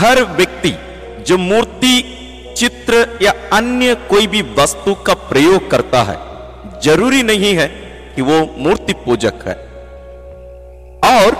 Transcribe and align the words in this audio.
हर 0.00 0.22
व्यक्ति, 0.22 0.74
जो 1.28 1.38
मूर्ति, 1.38 2.02
चित्र 2.56 3.18
या 3.22 3.32
अन्य 3.52 3.94
कोई 3.94 4.26
भी 4.26 4.42
वस्तु 4.42 4.94
का 4.94 5.14
प्रयोग 5.14 5.70
करता 5.70 6.02
है, 6.02 6.16
ज़रूरी 6.80 7.22
नहीं 7.22 7.54
है 7.54 7.66
कि 8.14 8.22
वो 8.22 8.54
मूर्ति 8.58 8.92
पूजक 8.92 9.34
है। 9.46 9.54
और 11.08 11.36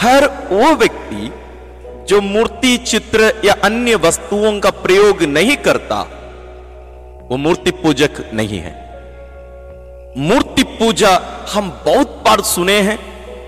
हर 0.00 0.26
वो 0.52 0.74
व्यक्ति, 0.74 1.32
जो 2.08 2.20
मूर्ति, 2.20 2.76
चित्र 2.76 3.32
या 3.44 3.54
अन्य 3.64 3.94
वस्तुओं 3.94 4.60
का 4.60 4.70
प्रयोग 4.70 5.22
नहीं 5.22 5.56
करता, 5.56 6.00
वो 7.30 7.36
मूर्ति 7.36 7.70
पूजक 7.70 8.30
नहीं 8.34 8.58
है। 8.58 8.72
मूर्ति 10.18 10.62
पूजा 10.62 11.20
हम 11.54 11.82
बहुत 11.86 12.22
बार 12.26 12.40
सुने 12.40 12.80
हैं 12.80 12.98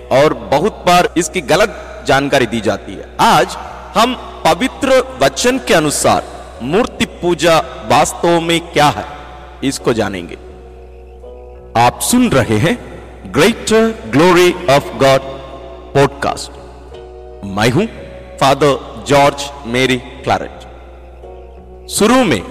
और 0.07 0.33
बहुत 0.33 0.83
बार 0.87 1.09
इसकी 1.17 1.41
गलत 1.41 2.03
जानकारी 2.07 2.45
दी 2.45 2.61
जाती 2.61 2.93
है। 2.93 3.05
आज 3.19 3.57
हम 3.97 4.15
पवित्र 4.47 4.97
वचन 5.21 5.57
के 5.57 5.73
अनुसार 5.73 6.59
मूर्ति 6.63 7.05
पूजा 7.21 7.57
वास्तव 7.89 8.39
में 8.41 8.59
क्या 8.73 8.85
है, 8.87 9.05
इसको 9.63 9.93
जानेंगे। 9.93 10.35
आप 11.81 11.99
सुन 12.01 12.29
रहे 12.29 12.57
हैं 12.57 12.75
greater 13.33 13.89
glory 14.09 14.51
of 14.69 14.87
God 14.97 15.21
podcast 15.93 16.51
मैं 17.47 17.69
हूँ 17.69 17.85
फादर 18.37 19.03
जॉर्ज 19.07 19.49
मेरी 19.65 19.97
क्लारेट 20.23 21.89
शुरू 21.89 22.23
में 22.23 22.41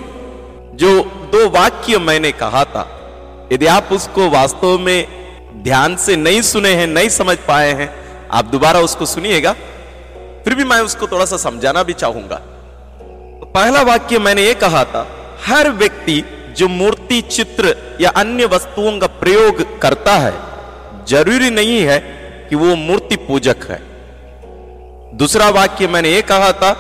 जो 0.77 0.91
दो 1.33 1.49
वाक्य 1.51 1.99
मैंने 1.99 2.33
कहा 2.35 2.65
था, 2.65 2.85
यदि 3.53 3.67
आप 3.67 3.93
उसको 3.93 4.29
वास्तव 4.31 4.79
में 4.79 5.63
ध्यान 5.65 5.97
से 5.97 6.17
नहीं 6.17 6.43
सुने 6.43 6.75
हैं, 6.75 6.87
नहीं 6.87 7.09
समझ 7.09 7.37
पाए 7.49 7.73
हैं, 7.73 7.89
आप 8.31 8.45
दोबारा 8.45 8.81
उसको 8.81 9.07
सुनिएगा। 9.07 9.55
फिर 10.47 10.55
भी 10.55 10.65
मैं 10.65 10.81
उसको 10.81 11.07
थोड़ा 11.07 11.25
सा 11.25 11.37
समझाना 11.37 11.83
भी 11.83 11.93
चाहूँगा। 11.93 12.37
तो 13.41 13.47
पहला 13.47 13.83
वाक्य 13.83 14.19
मैंने 14.19 14.43
ये 14.43 14.55
कहा 14.55 14.85
था, 14.85 15.07
हर 15.47 15.71
व्यक्ति 15.71 16.25
जो 16.59 16.69
मूर्ति, 16.69 17.21
चित्र 17.21 17.75
या 18.01 18.11
अन्य 18.11 18.45
वस्तुओं 18.45 18.99
का 18.99 19.07
प्रयोग 19.07 19.81
करता 19.81 20.13
है, 20.13 20.33
ज़रूरी 21.09 21.51
नहीं 21.51 21.81
है 21.81 21.99
कि 22.51 22.57
वो 22.57 22.77
मूर्ति 22.77 23.17
पूजक 23.17 23.67
है। 23.71 23.81
दूसरा 25.17 25.49
वाक्य 25.49 25.87
मैंने 25.87 26.11
ये 26.11 26.23
कहा 26.23 26.53
था, 26.53 26.71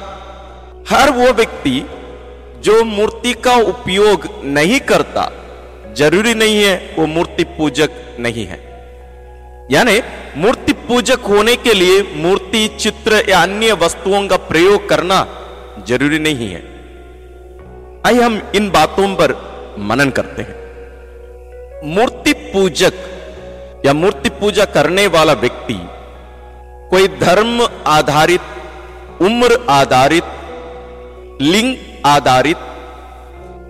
हर 0.90 1.10
वो 1.10 1.32
व्यक्ति 1.32 1.84
जो 2.64 2.84
मूर्ति 2.84 3.32
का 3.32 3.54
उपयोग 3.54 4.28
नहीं 4.44 4.80
करता, 4.80 5.30
ज़रूरी 5.96 6.34
नहीं 6.34 6.62
है 6.64 6.94
वो 6.98 7.06
मूर्ति 7.06 7.44
पूजक 7.44 7.90
नहीं 8.20 8.46
है। 8.46 8.64
यानी 9.70 10.00
मूर्ति 10.36 10.72
पूजक 10.72 11.20
होने 11.20 11.56
के 11.56 11.72
लिए 11.74 12.02
मूर्ति 12.16 12.35
चित्र 12.78 13.22
या 13.28 13.40
अन्य 13.42 13.72
वस्तुओं 13.72 14.26
का 14.28 14.36
प्रयोग 14.36 14.88
करना 14.88 15.18
ज़रूरी 15.88 16.18
नहीं 16.18 16.48
है। 16.50 16.62
आइए 18.06 18.20
हम 18.20 18.40
इन 18.54 18.70
बातों 18.70 19.08
पर 19.14 19.32
मनन 19.78 20.10
करते 20.10 20.42
हैं। 20.42 20.56
मूर्ति 21.84 22.32
पूजक 22.32 22.94
या 23.86 23.92
मूर्ति 23.92 24.30
पूजा 24.30 24.64
करने 24.64 25.06
वाला 25.06 25.32
व्यक्ति 25.32 25.78
कोई 26.90 27.08
धर्म 27.08 27.68
आधारित, 27.86 28.40
उम्र 29.20 29.58
आधारित, 29.70 30.24
लिंग 31.42 31.74
आधारित 32.06 32.56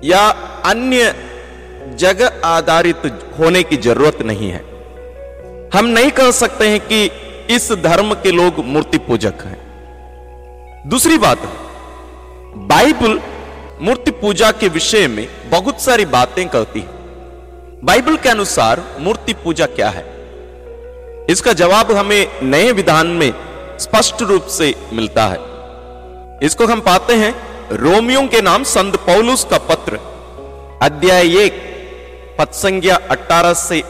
या 0.05 0.23
अन्य 0.65 1.15
जगह 1.99 2.41
आधारित 2.45 3.03
होने 3.39 3.63
की 3.63 3.77
ज़रूरत 3.77 4.23
नहीं 4.23 4.51
है। 4.51 4.65
हम 5.75 5.87
नहीं 5.87 6.11
कह 6.11 6.31
सकते 6.31 6.69
हैं 6.69 6.81
कि 6.81 6.99
इस 7.51 7.73
धर्म 7.73 8.15
के 8.15 8.31
लोग 8.31 8.65
मूर्ति 8.65 8.99
पूजक 8.99 9.35
हैं। 9.45 9.59
दूसरी 10.87 11.19
बात, 11.19 11.39
बाइबल 12.57 13.21
मूर्ति 13.81 14.11
पूजा 14.11 14.51
के 14.51 14.69
विषय 14.69 15.09
में 15.09 15.29
बहुत 15.51 15.81
सारी 15.81 16.05
बातें 16.05 16.49
कहती 16.49 16.81
है। 16.81 16.87
बाइबल 17.85 18.17
के 18.17 18.29
अनुसार 18.29 18.83
मूर्ति 19.01 19.33
पूजा 19.33 19.67
क्या 19.67 19.89
है? 19.89 20.05
इसका 21.31 21.53
जवाब 21.53 21.93
हमें 21.93 22.27
नए 22.43 22.73
विधान 22.73 23.07
में 23.07 23.35
स्पष्ट 23.79 24.23
रूप 24.23 24.43
से 24.43 24.75
मिलता 24.93 25.27
है। 25.27 25.39
इसको 26.43 26.67
हम 26.67 26.81
पाते 26.81 27.15
हैं, 27.15 27.35
रोमियो 27.73 28.21
के 28.21 28.41
नाम 28.41 28.63
संत 28.63 28.97
पौलुस 28.97 29.45
का 29.45 29.59
पत्र, 29.59 30.01
अध्याय 30.83 31.39
एक 31.39 31.63
पद 32.39 32.49
संज्ञा 32.49 32.97
अट्ठारह 33.11 33.55
से 33.55 33.83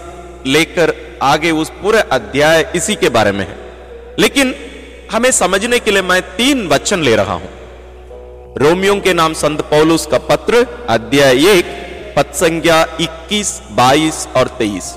लेकर 0.47 1.06
आगे 1.23 1.51
उस 1.51 1.71
पूरे 1.71 1.99
अध्याय 1.99 2.73
इसी 2.77 2.95
के 2.95 3.09
बारे 3.09 3.33
में 3.33 3.49
है। 3.49 3.57
लेकिन 4.19 4.55
हमें 5.13 5.31
समझने 5.31 5.79
के 5.79 5.91
लिए 5.91 6.03
मैं 6.03 6.23
तीन 6.23 6.69
वचन 6.69 7.01
ले 7.01 7.17
रहा 7.17 7.33
हूँ। 7.33 7.49
रोमियो 8.57 9.01
के 9.01 9.13
नाम 9.13 9.33
संत 9.33 9.61
पौलुस 9.61 10.07
का 10.07 10.19
पत्र, 10.19 10.87
अध्याय 10.89 11.47
एक 11.47 11.65
पद 12.17 12.27
संज्ञा 12.35 12.87
इक्कीस, 13.01 13.63
बाईस 13.71 14.29
और 14.37 14.49
तेईस। 14.49 14.95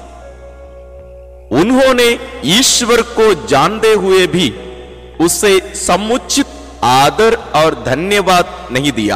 उन्होंने 1.52 2.20
ईश्वर 2.46 3.02
को 3.02 3.48
जानते 3.48 3.94
हुए 3.94 4.28
भी 4.28 4.54
उसे 5.22 5.76
समुचित 5.76 6.46
आदर 6.84 7.36
और 7.36 7.84
धन्यवाद 7.86 8.68
नहीं 8.72 8.92
दिया। 8.92 9.16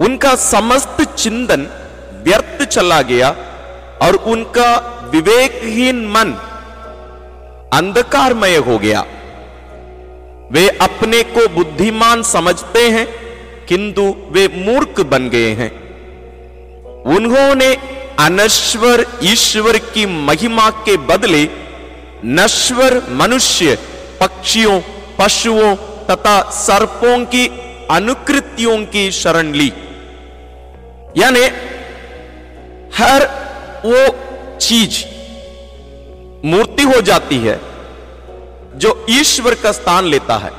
उनका 0.00 0.34
समस्त 0.34 1.02
चिंतन 1.02 1.66
व्यर्थ 2.24 2.64
चला 2.64 3.02
गया 3.02 3.36
और 4.02 4.14
उनका 4.14 4.91
विवेकहीन 5.12 6.06
मन 6.06 6.32
अंधकारमय 7.72 8.56
हो 8.56 8.78
गया। 8.78 9.00
वे 10.52 10.68
अपने 10.80 11.22
को 11.22 11.46
बुद्धिमान 11.48 12.22
समझते 12.22 12.88
हैं, 12.88 13.06
किंतु 13.68 14.02
वे 14.30 14.46
मूर्ख 14.56 15.00
बन 15.00 15.28
गए 15.28 15.52
हैं। 15.54 15.70
उन्होंने 17.06 17.74
अनश्वर 18.18 19.04
ईश्वर 19.22 19.78
की 19.94 20.06
महिमा 20.06 20.68
के 20.70 20.96
बदले 20.96 21.48
नश्वर 22.24 23.00
मनुष्य, 23.10 23.78
पक्षियों, 24.20 24.80
पशुओं 25.18 25.74
तथा 26.10 26.40
सर्पों 26.50 27.18
की 27.24 27.46
अनुकृतियों 27.90 28.76
की 28.86 29.10
शरण 29.12 29.52
ली। 29.52 29.72
यानी 31.16 31.44
हर 32.96 33.24
वो 33.84 34.06
चीज़, 34.58 35.04
मूर्ति 36.46 36.82
हो 36.82 37.00
जाती 37.00 37.38
है, 37.38 37.60
जो 38.76 39.06
ईश्वर 39.10 39.54
का 39.54 39.72
स्थान 39.72 40.04
लेता 40.04 40.36
है, 40.36 40.50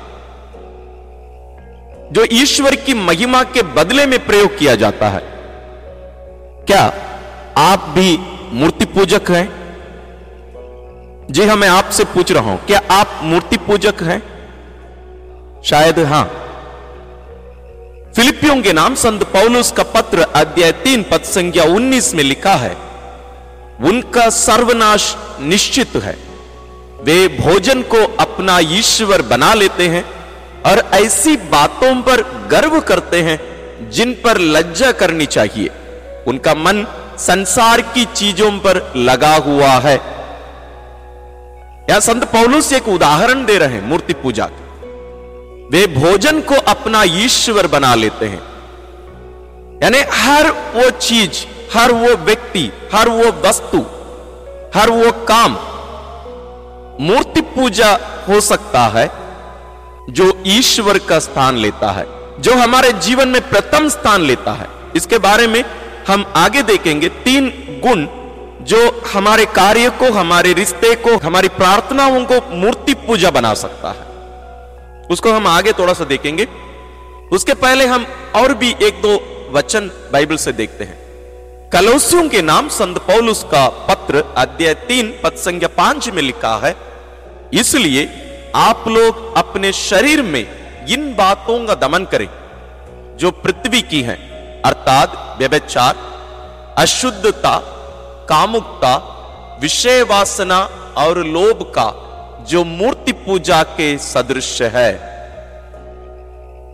जो 2.12 2.26
ईश्वर 2.34 2.76
की 2.76 2.94
महिमा 2.94 3.44
के 3.44 3.62
बदले 3.76 4.06
में 4.06 4.26
प्रयोग 4.26 4.58
किया 4.58 4.76
जाता 4.76 5.10
है। 5.10 5.22
क्या 6.68 6.84
आप 7.58 7.90
भी 7.90 8.18
मूर्ति 8.54 8.86
पूजक 8.86 9.32
हैं? 9.32 9.48
जी 11.32 11.46
हाँ 11.46 11.56
मैं 11.56 11.70
आपसे 11.70 12.04
पूछ 12.06 12.32
रहा 12.32 12.52
हूँ, 12.52 12.66
क्या 12.66 12.82
आप 12.92 13.20
मूर्ति 13.24 13.58
पूजक 13.58 14.04
हैं? 14.04 14.22
शायद 15.66 16.00
हाँ। 16.00 16.24
फिलिपियों 18.16 18.62
के 18.62 18.74
नाम 18.74 18.96
संत 18.96 19.24
पौलुस 19.24 19.72
का 19.72 19.84
पत्र 19.84 20.22
अध्याय 20.36 20.72
तीन 20.84 21.04
पद 21.04 21.22
संख्या 21.26 21.64
उन्नीस 21.66 22.14
में 22.16 22.24
लिखा 22.24 22.54
है 22.56 22.76
उनका 23.82 24.30
सर्वनाश 24.30 25.16
निश्चित 25.40 25.96
है। 25.96 26.18
वे 27.04 27.28
भोजन 27.28 27.82
को 27.82 28.16
अपना 28.20 28.60
ईश्वर 28.60 29.22
बना 29.22 29.54
लेते 29.54 29.88
हैं 29.88 30.06
और 30.62 30.80
ऐसी 30.94 31.38
बातों 31.38 32.02
पर 32.02 32.22
गर्व 32.52 32.80
करते 32.80 33.22
हैं 33.22 33.54
जिन 33.90 34.14
पर 34.14 34.38
लज्जा 34.38 34.92
करनी 34.92 35.26
चाहिए। 35.26 35.70
उनका 36.28 36.54
मन 36.54 36.88
संसार 37.18 37.82
की 37.82 38.06
चीज़ों 38.06 38.52
पर 38.52 38.94
लगा 38.96 39.36
हुआ 39.36 39.68
है। 39.68 39.96
या 41.90 42.00
संत 42.00 42.24
पौलुस 42.24 42.74
एक 42.74 42.88
उदाहरण 42.88 43.46
दे 43.46 43.58
रहे 43.58 43.70
हैं 43.70 43.88
मूर्ति 43.88 44.14
पूजा 44.14 44.46
के। 44.46 44.88
वे 45.68 45.88
भोजन 45.88 46.42
को 46.42 46.56
अपना 46.56 47.04
ईश्वर 47.04 47.68
बना 47.68 47.96
लेते 47.96 48.26
हैं। 48.26 48.42
यानी 49.84 50.00
हर 50.14 50.52
वो 50.52 50.90
चीज़ 50.90 51.53
हर 51.74 51.92
वो 51.92 52.16
व्यक्ति, 52.16 52.72
हर 52.94 53.10
वो 53.10 53.48
वस्तु, 53.48 53.78
हर 54.80 54.90
वो 54.90 55.12
काम 55.12 55.52
मूर्ति 57.04 57.42
पूजा 57.42 58.00
हो 58.30 58.42
सकता 58.42 58.88
है, 58.88 59.12
जो 60.10 60.44
ईश्वर 60.46 60.98
का 60.98 61.20
स्थान 61.20 61.58
लेता 61.58 61.92
है, 61.92 62.06
जो 62.40 62.56
हमारे 62.56 62.94
जीवन 62.94 63.28
में 63.28 63.50
प्रथम 63.50 63.90
स्थान 63.90 64.22
लेता 64.22 64.52
है। 64.52 64.68
इसके 64.96 65.18
बारे 65.18 65.48
में 65.48 65.66
हम 66.08 66.34
आगे 66.36 66.64
देखेंगे 66.64 67.10
तीन 67.10 67.50
गुण, 67.84 68.08
जो 68.66 69.04
हमारे 69.14 69.46
कार्य 69.46 69.90
को, 69.90 70.12
हमारे 70.12 70.54
रिश्ते 70.54 70.96
को, 70.96 71.18
हमारी 71.18 71.48
प्रार्थनाओं 71.48 72.26
को 72.26 72.56
मूर्ति 72.56 72.94
पूजा 72.94 73.32
बना 73.32 73.54
सकता 73.54 73.90
है। 73.90 74.14
उसको 75.08 75.34
हम 75.34 75.48
आगे 75.48 75.74
थोड़ा 75.74 75.94
सा 75.94 76.04
देखेंगे। 76.04 76.48
उसके 77.32 77.54
पहले 77.54 77.86
हम 77.86 78.08
और 78.36 78.54
भी 78.54 78.76
एक 78.82 79.02
दो 79.02 79.20
वचन 79.52 79.92
बाइबल 80.14 80.36
से 80.36 80.52
देखते 80.52 80.84
हैं। 80.84 81.03
कलोसियों 81.74 82.28
के 82.30 82.42
नाम 82.42 82.68
संत 82.70 82.98
पौलुस 82.98 83.44
का 83.44 83.68
पत्र 83.88 84.24
अध्याय 84.38 84.74
तीन, 84.88 85.08
पद 85.24 85.36
संख्या 85.36 85.68
पाँच 85.68 86.08
में 86.10 86.22
लिखा 86.22 86.56
है। 86.58 86.76
इसलिए 87.54 88.04
आप 88.56 88.84
लोग 88.88 89.38
अपने 89.38 89.72
शरीर 89.74 90.22
में 90.22 90.46
इन 90.88 91.14
बातों 91.16 91.58
का 91.66 91.76
दमन 91.78 92.04
करें, 92.06 92.28
जो 93.18 93.32
पृथ्वी 93.44 93.82
की 93.82 94.02
हैं। 94.02 94.18
अर्थात 94.62 95.16
व्यभिचार, 95.40 95.96
अशुद्धता, 96.78 97.56
कामुकता, 98.30 98.96
विषय 99.62 100.02
वासना 100.04 100.60
और 100.98 101.24
लोभ 101.28 101.64
का 101.78 101.88
जो 102.50 102.64
मूर्ति 102.64 103.12
पूजा 103.26 103.64
के 103.72 103.98
सदृश 103.98 104.62
है। 104.76 104.92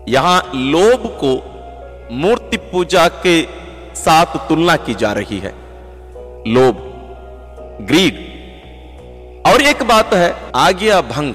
यहाँ 0.09 0.41
लोभ 0.55 1.07
को 1.23 1.33
मूर्ति 2.15 2.57
पूजा 2.71 3.07
के 3.25 3.41
साथ 4.05 4.25
तुलना 4.25 4.75
की 4.75 4.93
जा 4.93 5.13
रही 5.13 5.39
है। 5.39 5.53
लोभ, 6.47 6.75
ग्रीड। 7.81 8.29
और 9.47 9.61
एक 9.61 9.83
बात 9.83 10.13
है, 10.13 10.35
आज्ञा 10.55 11.01
भंग। 11.01 11.33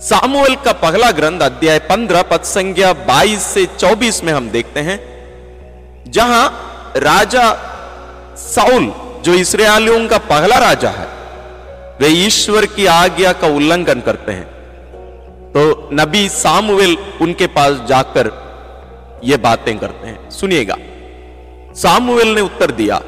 सामुअल 0.00 0.54
का 0.54 0.72
पहला 0.72 1.10
ग्रंथ 1.10 1.40
अध्याय 1.40 1.78
पंद्रह 1.78 2.22
पद 2.22 2.40
संज्ञा 2.40 2.92
बाईस 2.92 3.42
से 3.42 3.66
चौबीस 3.66 4.24
में 4.24 4.32
हम 4.32 4.50
देखते 4.50 4.80
हैं, 4.80 5.14
जहाँ 6.08 6.48
राजा 6.96 7.70
साउल, 8.36 8.92
जो 9.24 9.34
इसराइलियों 9.34 10.08
का 10.08 10.18
पहला 10.18 10.58
राजा 10.58 10.90
है, 10.90 11.06
वे 12.00 12.08
ईश्वर 12.08 12.66
की 12.66 12.86
आज्ञा 12.86 13.32
का 13.32 13.46
उल्लंघन 13.46 14.00
करते 14.00 14.32
हैं। 14.32 14.44
तो 15.52 15.88
नबी 15.92 16.28
सामुएल 16.28 16.96
उनके 17.22 17.46
पास 17.46 17.80
जाकर 17.88 18.30
ये 19.24 19.36
बातें 19.36 19.78
करते 19.78 20.06
हैं। 20.06 20.30
सुनिएगा। 20.30 20.76
सामुएल 21.74 22.28
ने 22.28 22.40
उत्तर 22.40 22.70
दिया, 22.70 23.00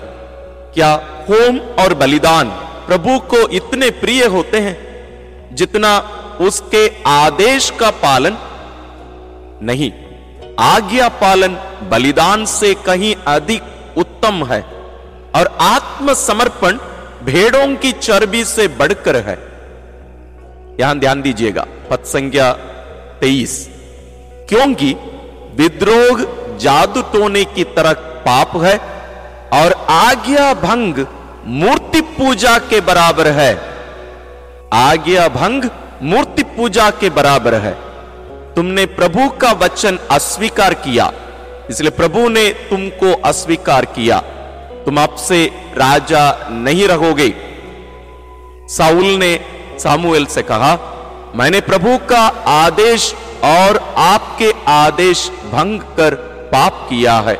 क्या 0.74 0.92
होम 1.28 1.58
और 1.78 1.94
बलिदान 1.94 2.48
प्रभु 2.86 3.18
को 3.26 3.46
इतने 3.48 3.90
प्रिय 3.90 4.24
होते 4.26 4.60
हैं 4.60 4.74
जितना 5.54 5.98
उसके 6.40 6.86
आदेश 7.06 7.70
का 7.70 7.90
पालन? 7.90 8.36
नहीं, 9.62 9.92
आज्ञा 10.60 11.08
पालन 11.20 11.54
बलिदान 11.90 12.44
से 12.44 12.72
कहीं 12.86 13.14
अधिक 13.26 13.62
उत्तम 13.96 14.44
है 14.44 14.60
और 15.34 15.56
आत्मसमर्पण 15.60 16.78
भेड़ों 17.24 17.66
की 17.76 17.92
चर्बी 17.92 18.44
से 18.44 18.68
बढ़कर 18.68 19.16
है। 19.18 19.38
यहाँ 20.80 20.98
ध्यान 20.98 21.22
दीजिएगा 21.22 21.66
पद 21.90 22.04
संज्ञा 22.06 22.52
तेईस। 23.20 23.54
क्योंकि 24.48 24.92
विद्रोह 25.54 26.24
जादू 26.58 27.02
टोने 27.12 27.44
की 27.44 27.64
तरह 27.76 27.92
पाप 28.26 28.56
है 28.56 28.76
और 29.54 29.72
आज्ञा 29.90 30.52
भंग 30.54 31.04
मूर्ति 31.54 32.00
पूजा 32.12 32.58
के 32.60 32.80
बराबर 32.82 33.28
है। 33.32 33.52
आज्ञा 34.74 35.26
भंग 35.30 35.68
मूर्ति 36.04 36.42
पूजा 36.56 36.90
के 36.90 37.10
बराबर 37.10 37.54
है। 37.56 37.72
तुमने 38.54 38.84
प्रभु 38.96 39.28
का 39.40 39.50
वचन 39.54 39.98
अस्वीकार 40.10 40.74
किया, 40.76 41.10
इसलिए 41.70 41.90
प्रभु 41.90 42.28
ने 42.28 42.48
तुमको 42.70 43.12
अस्वीकार 43.22 43.84
किया। 43.96 44.18
तुम 44.86 44.98
आपसे 44.98 45.44
राजा 45.76 46.24
नहीं 46.50 46.86
रहोगे। 46.88 47.28
साउल 48.68 49.06
ने 49.16 49.38
सामुएल 49.80 50.26
से 50.26 50.42
कहा, 50.42 50.72
मैंने 51.36 51.60
प्रभु 51.62 51.96
का 52.08 52.20
आदेश 52.48 53.12
और 53.44 53.78
आपके 53.98 54.52
आदेश 54.68 55.28
भंग 55.52 55.80
कर 55.96 56.14
पाप 56.52 56.86
किया 56.90 57.14
है। 57.20 57.34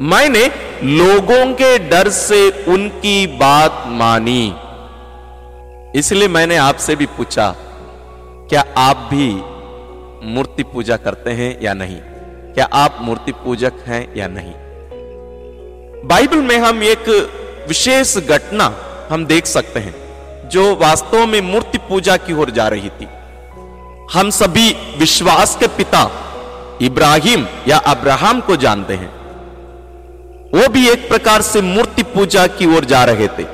मैंने 0.00 0.44
लोगों 0.82 1.52
के 1.54 1.78
डर 1.78 2.08
से 2.08 2.50
उनकी 2.68 3.26
बात 3.26 3.84
मानी। 3.86 4.54
इसलिए 5.98 6.28
मैंने 6.28 6.56
आपसे 6.56 6.96
भी 6.96 7.06
पूछा, 7.06 7.54
क्या 8.50 8.64
आप 8.76 8.96
भी 8.96 9.28
मूर्ति 10.26 10.62
पूजा 10.62 10.96
करते 10.96 11.30
हैं 11.30 11.60
या 11.62 11.74
नहीं? 11.74 12.00
क्या 12.54 12.68
आप 12.74 12.98
मूर्ति 13.00 13.32
पूजक 13.32 13.84
हैं 13.86 14.02
या 14.16 14.28
नहीं? 14.28 14.54
बाइबल 16.08 16.38
में 16.38 16.58
हम 16.58 16.82
एक 16.82 17.08
विशेष 17.68 18.16
घटना 18.18 18.72
हम 19.10 19.26
देख 19.26 19.46
सकते 19.46 19.80
हैं, 19.80 19.94
जो 20.48 20.74
वास्तव 20.76 21.26
में 21.26 21.40
मूर्ति 21.40 21.78
पूजा 21.78 22.16
की 22.16 22.32
ओर 22.32 22.50
जा 22.50 22.68
रही 22.68 22.90
थी। 22.90 23.08
हम 24.12 24.30
सभी 24.30 24.70
विश्वास 24.98 25.56
के 25.56 25.66
पिता 25.66 26.10
इब्राहिम 26.82 27.46
या 27.68 27.78
अब्राहम 27.78 28.40
को 28.40 28.56
जानते 28.56 28.94
हैं। 28.94 29.19
वो 30.50 30.68
भी 30.68 30.88
एक 30.88 31.08
प्रकार 31.08 31.42
से 31.42 31.60
मूर्ति 31.62 32.02
पूजा 32.14 32.46
की 32.48 32.66
ओर 32.76 32.84
जा 32.84 33.02
रहे 33.04 33.26
थे। 33.28 33.44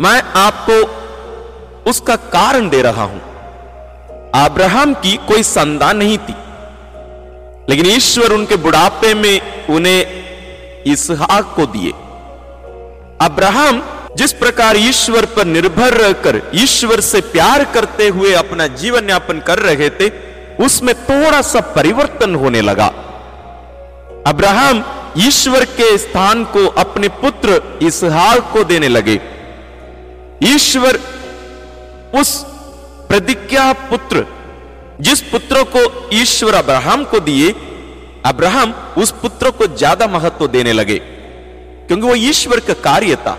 मैं 0.00 0.20
आपको 0.38 0.76
उसका 1.90 2.16
कारण 2.32 2.68
दे 2.68 2.82
रहा 2.82 3.02
हूँ। 3.04 3.20
अब्राहम 4.36 4.92
की 4.96 5.16
कोई 5.28 5.42
संतान 5.44 5.96
नहीं 5.96 6.18
थी, 6.18 6.34
लेकिन 7.68 7.86
ईश्वर 7.86 8.32
उनके 8.32 8.56
बुढ़ापे 8.58 9.14
में 9.14 9.66
उन्हें 9.68 10.82
इसहाक 10.86 11.52
को 11.56 11.66
दिए। 11.68 11.90
अब्राहम 13.20 13.82
जिस 14.16 14.32
प्रकार 14.34 14.76
ईश्वर 14.76 15.24
पर 15.26 15.44
निर्भर 15.46 15.94
रहकर 15.94 16.40
ईश्वर 16.56 17.00
से 17.02 17.20
प्यार 17.32 17.64
करते 17.64 18.08
हुए 18.08 18.32
अपना 18.34 18.66
जीवन 18.76 19.10
यापन 19.10 19.40
कर 19.40 19.58
रहे 19.58 19.90
थे, 19.90 20.08
उसमें 20.64 20.94
थोड़ा 21.02 21.40
सा 21.42 21.60
परिवर्तन 21.74 22.34
होने 22.34 22.60
लगा। 22.60 22.86
अब्राहम 24.26 24.82
ईश्वर 25.18 25.64
के 25.66 25.96
स्थान 25.98 26.44
को 26.46 26.66
अपने 26.78 27.08
पुत्र 27.20 27.60
इसहाक 27.82 28.52
को 28.52 28.64
देने 28.64 28.88
लगे। 28.88 29.20
ईश्वर 30.44 30.98
उस 32.14 32.36
प्रतिज्ञा 33.08 33.72
पुत्र, 33.90 34.24
जिस 35.00 35.20
पुत्र 35.22 35.62
को 35.66 35.80
ईश्वर 36.14 36.54
अब्राहम 36.54 37.04
को 37.04 37.20
दिए, 37.20 37.50
अब्राहम 38.26 38.74
उस 38.98 39.10
पुत्र 39.12 39.50
को 39.50 39.66
ज़्यादा 39.68 40.06
महत्व 40.08 40.46
देने 40.48 40.72
लगे, 40.72 40.98
क्योंकि 40.98 42.02
वो 42.02 42.14
ईश्वर 42.14 42.60
का 42.60 42.74
कार्य 42.82 43.16
था। 43.16 43.36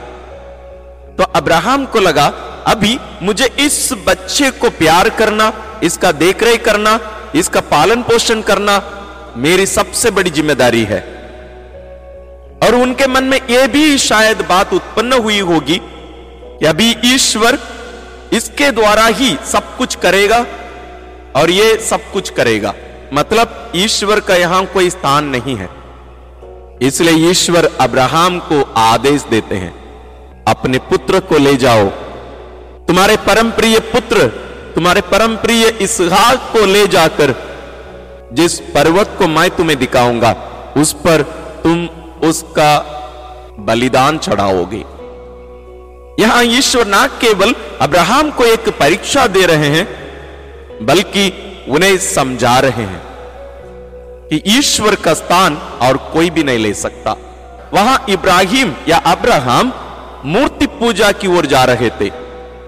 तो 1.18 1.24
अब्राहम 1.36 1.86
को 1.86 2.00
लगा, 2.00 2.26
अभी 2.68 2.98
मुझे 3.22 3.50
इस 3.60 3.90
बच्चे 4.08 4.50
को 4.52 4.70
प्यार 4.72 5.10
करना, 5.12 5.52
इसका 5.84 6.12
देखरेख 6.14 6.64
करना, 6.66 7.00
इसका 7.36 7.60
पालन 7.70 8.02
पोषण 8.04 8.42
करना 8.42 8.82
मेरी 9.38 9.66
सबसे 9.68 10.12
बड़ी 10.12 10.30
ज़िम्मेदारी 10.30 10.84
है। 10.84 11.00
और 12.62 12.76
उनके 12.76 13.08
मन 13.08 13.24
में 13.24 13.40
यह 13.50 13.68
भी 13.68 13.98
शायद 14.00 14.42
बात 14.50 14.74
उत्पन्न 14.74 15.22
हुई 15.24 15.40
होगी 15.42 15.78
अभी 16.68 16.96
ईश्वर 17.06 17.58
इसके 18.34 18.70
द्वारा 18.72 19.06
ही 19.08 19.36
सब 19.46 19.76
कुछ 19.78 19.96
करेगा 19.98 20.46
और 21.36 21.50
ये 21.52 21.76
सब 21.82 22.12
कुछ 22.12 22.30
करेगा। 22.30 22.74
मतलब 23.14 23.72
ईश्वर 23.76 24.20
का 24.20 24.36
यहाँ 24.36 24.66
कोई 24.66 24.90
स्थान 24.90 25.26
नहीं 25.28 25.56
है। 25.58 25.70
इसलिए 26.82 27.30
ईश्वर 27.30 27.70
अब्राहम 27.82 28.38
को 28.42 28.62
आदेश 28.80 29.24
देते 29.30 29.56
हैं, 29.56 29.74
अपने 30.48 30.78
पुत्र 30.90 31.20
को 31.22 31.38
ले 31.38 31.56
जाओ। 31.58 31.88
तुम्हारे 32.88 33.18
परम 33.26 33.52
प्रिय 33.52 33.80
पुत्र, 33.92 34.28
तुम्हारे 34.76 35.02
परम 35.12 35.36
प्रिय 35.38 35.68
इसहाक 35.82 36.50
को 36.54 36.66
ले 36.66 36.86
जाकर 36.90 37.34
जिस 38.34 38.60
पर्वत 38.76 39.16
को 39.20 39.28
मैं 39.30 39.50
तुम्हें 39.50 39.78
दिखाऊँगा, 39.80 40.32
उस 40.78 40.94
पर 41.04 41.22
तुम 41.64 41.88
उसका 42.24 42.78
बलिदान 43.60 44.18
चढ़ाओगे। 44.18 44.84
यहाँ 46.20 46.44
ईश्वर 46.46 46.88
ना 46.88 47.06
केवल 47.22 47.54
अब्राहम 47.82 48.30
को 48.32 48.46
एक 48.46 48.70
परीक्षा 48.80 49.26
दे 49.28 49.46
रहे 49.46 49.70
हैं, 49.70 49.88
बल्कि 50.86 51.32
उन्हें 51.70 51.98
समझा 51.98 52.58
रहे 52.60 52.84
हैं 52.84 53.02
कि 54.30 54.42
ईश्वर 54.50 54.96
का 54.96 55.14
स्थान 55.14 55.56
और 55.82 55.98
कोई 56.14 56.30
भी 56.30 56.44
नहीं 56.44 56.60
ले 56.60 56.74
सकता। 56.76 57.16
वहाँ 57.74 58.06
इब्राहिम 58.10 58.74
या 58.88 58.98
अब्राहम 59.08 59.72
मूर्ति 60.26 60.66
पूजा 60.70 61.12
की 61.12 61.28
ओर 61.28 61.46
जा 61.46 61.64
रहे 61.64 61.90
थे, 62.00 62.08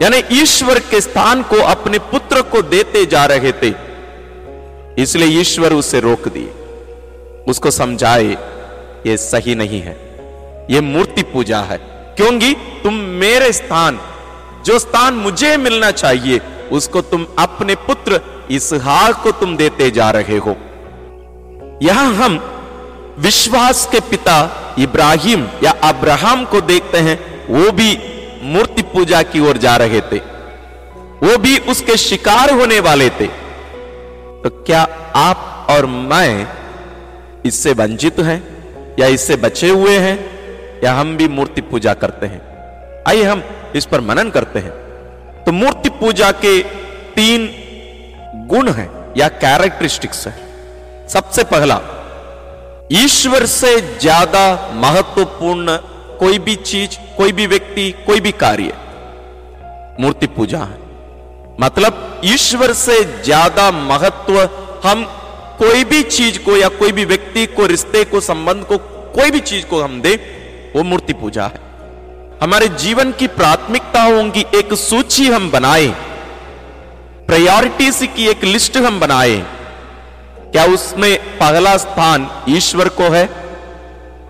यानी 0.02 0.22
ईश्वर 0.34 0.80
के 0.92 1.02
स्थान 1.02 1.44
को 1.44 1.62
अपने 1.66 2.00
पुत्र 2.12 2.42
को 2.44 2.62
देते 2.64 3.06
जा 3.06 3.26
रहे 3.26 3.52
थे। 3.54 3.74
इसलिए 5.02 5.40
ईश्वर 5.42 5.74
उसे 5.74 6.00
रोक 6.00 6.28
दिए, 6.28 6.50
उसको 7.48 7.72
समझाए 7.72 8.36
ये 9.08 9.18
सही 9.18 9.56
नहीं 9.56 9.82
है। 9.82 10.14
ये 10.72 10.82
मूर्ति 10.82 11.24
पूजा 11.24 11.60
है। 11.60 11.78
क्योंकि 12.18 12.54
तुम 12.54 12.94
मेरे 12.94 13.54
स्थान, 13.54 14.00
जो 14.66 14.80
स्थान 14.80 15.14
मुझे 15.14 15.58
मिलना 15.58 15.92
चाहिए, 15.92 16.42
उसको 16.72 17.02
तुम 17.02 17.28
अपने 17.40 17.76
पुत्र 17.76 18.22
इसहाक 18.52 19.24
को 19.24 19.32
तुम 19.32 19.58
देते 19.58 19.92
जा 19.92 20.12
रहे 20.12 20.38
हो। 20.38 20.56
यहाँ 21.82 22.14
हम 22.14 22.50
विश्वास 23.20 23.90
के 23.92 24.00
पिता 24.00 24.60
इब्राहिम 24.80 25.48
या 25.64 25.72
अब्राहम 25.72 26.46
को 26.46 26.62
देखते 26.62 26.98
हैं। 26.98 27.48
वो 27.48 27.72
भी 27.72 28.00
मूर्ति 28.44 28.82
पूजा 28.82 29.22
की 29.22 29.40
ओर 29.40 29.58
जा 29.58 29.76
रहे 29.76 30.02
थे। 30.02 30.18
वो 31.24 31.38
भी 31.38 31.58
उसके 31.58 31.98
शिकार 31.98 32.54
होने 32.54 32.80
वाले 32.80 33.10
थे। 33.10 33.28
तो 34.44 34.64
क्या 34.68 34.82
आप 35.16 35.68
और 35.70 35.86
मैं 35.86 36.48
इससे 37.46 37.74
वंचित 37.74 38.20
हैं? 38.20 38.53
या 39.00 39.08
इससे 39.08 39.36
बचे 39.38 39.70
हुए 39.70 39.98
हैं, 39.98 40.18
या 40.84 40.94
हम 40.94 41.16
भी 41.18 41.28
मूर्ति 41.30 41.62
पूजा 41.64 41.94
करते 41.96 42.26
हैं। 42.26 42.42
आइए 43.08 43.24
हम 43.24 43.44
इस 43.76 43.86
पर 43.86 44.02
मनन 44.02 44.30
करते 44.30 44.60
हैं। 44.60 44.72
तो 45.46 45.52
मूर्ति 45.52 45.90
पूजा 46.00 46.32
के 46.36 46.60
तीन 47.16 47.50
गुण 48.50 48.70
हैं, 48.72 48.90
या 49.18 49.28
कैरेक्टरिस्टिक्स 49.40 50.28
है। 50.28 51.08
सबसे 51.10 51.44
पहला, 51.46 51.80
ईश्वर 52.94 53.46
से 53.48 53.80
ज़्यादा 54.00 54.46
महत्वपूर्ण 54.76 55.78
कोई 56.20 56.40
भी 56.40 56.56
चीज़, 56.56 56.98
कोई 57.18 57.32
भी 57.32 57.48
व्यक्ति, 57.48 57.90
कोई 58.06 58.20
भी 58.20 58.32
कार्य 58.40 58.74
मूर्ति 60.00 60.28
पूजा 60.28 60.60
है। 60.60 60.82
मतलब 61.60 62.22
ईश्वर 62.26 62.74
से 62.76 63.04
ज़्यादा 63.24 63.70
महत्व 63.72 64.40
हम 64.84 65.06
कोई 65.58 65.84
भी 65.84 66.04
चीज़ 66.04 66.40
को 66.40 66.58
या 66.58 66.68
कोई 66.68 66.92
भी 66.92 67.06
व्यक्ति 67.06 67.46
को, 67.46 67.66
रिश्ते 67.66 68.04
को, 68.04 68.20
संबंध 68.20 68.64
को, 68.64 68.78
कोई 69.16 69.32
भी 69.32 69.40
चीज़ 69.40 69.66
को 69.66 69.82
हम 69.82 70.02
दे, 70.02 70.16
वो 70.76 70.84
मूर्ति 70.84 71.14
पूजा 71.14 71.44
है। 71.44 71.74
हमारे 72.44 72.68
जीवन 72.68 73.12
की 73.12 73.28
प्राथमिकताओं 73.28 74.30
की 74.30 74.46
एक 74.56 74.74
सूची 74.74 75.28
हम 75.28 75.52
बनाए। 75.52 75.88
प्रायोरिटीज 77.28 78.10
की 78.16 78.28
एक 78.28 78.44
लिस्ट 78.44 78.78
हम 78.78 79.00
बनाए। 79.00 79.46
क्या 80.52 80.66
उसमें 80.66 81.38
पहला 81.38 81.78
स्थान 81.78 82.46
ईश्वर 82.50 82.90
को 82.90 83.04
है? 83.04 83.26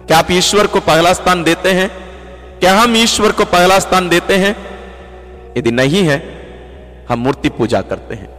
क्या 0.08 0.18
आप 0.18 0.32
ईश्वर 0.32 0.68
को 0.68 0.80
पहला 0.80 1.14
स्थान 1.14 1.44
देते 1.44 1.70
हैं? 1.70 1.90
क्या 2.60 2.80
हम 2.80 2.96
ईश्वर 2.96 3.32
को 3.32 3.46
पहला 3.46 3.80
स्थान 3.80 4.10
देते 4.10 4.34
हैं? 4.34 4.56
यदि 5.58 5.72
नहीं 5.72 6.04
है, 6.04 6.18
हम 7.10 7.20
मूर्ति 7.20 7.50
पूजा 7.50 7.82
करते 7.82 8.16
हैं। 8.16 8.33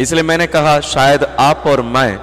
इसलिए 0.00 0.22
मैंने 0.22 0.46
कहा, 0.46 0.78
शायद 0.80 1.24
आप 1.40 1.64
और 1.66 1.82
मैं 1.82 2.18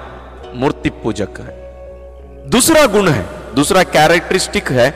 मूर्ति 0.54 0.90
पूजक 1.02 1.40
है। 1.40 2.50
दूसरा 2.50 2.86
गुण 2.86 3.08
है, 3.08 3.24
दूसरा 3.54 3.82
कैरेक्टरिस्टिक 3.82 4.70
है, 4.70 4.88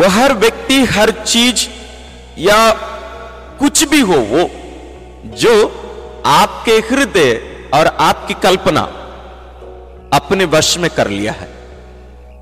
वह 0.00 0.08
हर 0.12 0.32
व्यक्ति, 0.34 0.82
हर 0.86 1.10
चीज़ 1.10 1.66
या 2.38 2.70
कुछ 3.58 3.88
भी 3.88 4.00
हो 4.00 4.16
वो, 4.26 4.48
जो 5.36 5.54
आपके 6.26 6.72
हृदय 6.88 7.32
और 7.74 7.86
आपकी 7.86 8.34
कल्पना 8.42 8.80
अपने 10.12 10.44
वश 10.44 10.76
में 10.78 10.90
कर 10.90 11.08
लिया 11.08 11.32
है, 11.32 11.48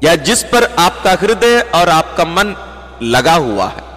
या 0.04 0.14
जिस 0.22 0.42
पर 0.44 0.64
आपका 0.78 1.12
हृदय 1.22 1.60
और 1.74 1.88
आपका 1.88 2.24
मन 2.24 2.54
लगा 3.02 3.34
हुआ 3.34 3.66
है। 3.68 3.90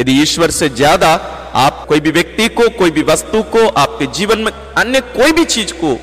यदि 0.00 0.22
ईश्वर 0.22 0.50
से 0.50 0.68
ज़्यादा 0.68 1.16
आप 1.54 1.84
कोई 1.88 2.00
भी 2.00 2.10
व्यक्ति 2.10 2.48
को, 2.48 2.68
कोई 2.68 2.90
भी 2.90 3.02
वस्तु 3.02 3.42
को, 3.42 3.66
आपके 3.68 4.06
जीवन 4.06 4.38
में 4.38 4.52
अन्य 4.52 5.00
कोई 5.00 5.32
भी 5.32 5.44
चीज़ 5.44 5.72
को 5.72 5.98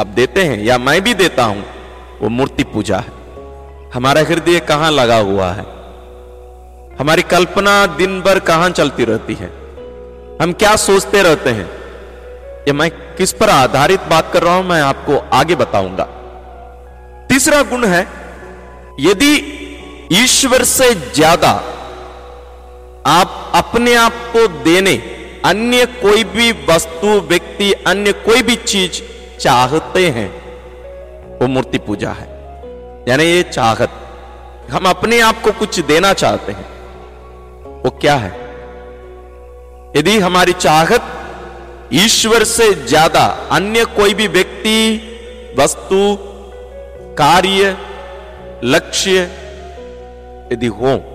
आप 0.00 0.06
देते 0.06 0.42
हैं 0.42 0.62
या 0.62 0.78
मैं 0.78 1.00
भी 1.02 1.14
देता 1.14 1.44
हूँ, 1.44 1.64
वो 2.20 2.28
मूर्ति 2.28 2.64
पूजा 2.64 2.98
है। 2.98 3.12
हमारा 3.94 4.20
हृदय 4.20 4.60
कहाँ 4.60 4.90
लगा 4.90 5.18
हुआ 5.18 5.50
है? 5.52 5.64
हमारी 6.98 7.22
कल्पना 7.22 7.86
दिन 7.86 8.20
भर 8.20 8.38
कहाँ 8.38 8.70
चलती 8.70 9.04
रहती 9.04 9.34
है? 9.34 9.50
हम 10.42 10.52
क्या 10.52 10.76
सोचते 10.76 11.22
रहते 11.22 11.50
हैं? 11.50 11.66
ये 12.66 12.72
मैं 12.72 12.90
किस 12.90 13.32
पर 13.32 13.50
आधारित 13.50 14.00
बात 14.00 14.32
कर 14.32 14.42
रहा 14.42 14.54
हूँ, 14.54 14.64
मैं 14.64 14.80
आपको 14.82 15.16
आगे 15.32 15.54
बताऊँगा। 15.54 16.04
तीसरा 17.28 17.62
गुण 17.62 17.84
है, 17.84 18.06
यदि 19.00 19.34
ईश्वर 20.12 20.62
से 20.64 20.94
ज़्यादा 20.94 21.52
आप 23.06 23.52
अपने 23.54 23.94
आप 23.94 24.12
को 24.12 24.46
देने, 24.64 24.94
अन्य 25.44 25.86
कोई 25.86 26.24
भी 26.24 26.50
वस्तु, 26.52 27.06
व्यक्ति, 27.06 27.72
अन्य 27.72 28.12
कोई 28.12 28.42
भी 28.42 28.56
चीज़ 28.56 29.00
चाहते 29.38 30.06
हैं, 30.08 30.28
वो 31.38 31.46
मूर्ति 31.46 31.78
पूजा 31.78 32.10
है। 32.10 32.26
यानी 33.08 33.24
ये 33.24 33.42
चाहत, 33.42 33.90
हम 34.70 34.84
अपने 34.84 35.20
आप 35.20 35.42
को 35.42 35.52
कुछ 35.52 35.80
देना 35.80 36.12
चाहते 36.12 36.52
हैं, 36.52 36.66
वो 37.84 37.90
क्या 37.90 38.16
है? 38.16 38.30
यदि 39.96 40.18
हमारी 40.18 40.52
चाहत 40.52 41.02
ईश्वर 41.92 42.44
से 42.44 42.72
ज़्यादा 42.74 43.24
अन्य 43.52 43.84
कोई 43.84 44.14
भी 44.14 44.26
व्यक्ति, 44.26 45.54
वस्तु, 45.58 46.16
कार्य, 47.18 47.76
लक्ष्य 48.64 49.22
यदि 50.52 50.66
हो 50.66 51.11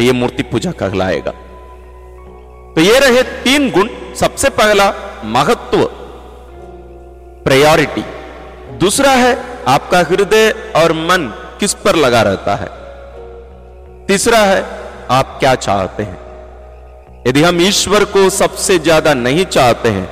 तो 0.00 0.04
ये 0.04 0.12
मूर्ति 0.12 0.42
पूजा 0.42 0.70
कहलाएगा। 0.72 1.30
तो 2.74 2.80
ये 2.80 2.98
रहे 2.98 3.22
तीन 3.44 3.70
गुण। 3.70 3.88
सबसे 4.14 4.50
पहला, 4.50 4.86
महत्व 5.24 5.82
प्रायोरिटी 7.44 8.04
दूसरा 8.78 9.10
है, 9.12 9.36
आपका 9.68 9.98
हृदय 10.02 10.48
और 10.76 10.92
मन 10.92 11.26
किस 11.60 11.74
पर 11.76 11.96
लगा 11.96 12.22
रहता 12.22 12.54
है। 12.54 12.68
तीसरा 14.06 14.38
है, 14.44 14.64
आप 15.10 15.36
क्या 15.38 15.54
चाहते 15.56 16.02
हैं। 16.02 16.18
यदि 17.26 17.42
हम 17.42 17.60
ईश्वर 17.60 18.04
को 18.08 18.28
सबसे 18.32 18.78
ज़्यादा 18.78 19.14
नहीं 19.16 19.44
चाहते 19.46 19.88
हैं 19.90 20.06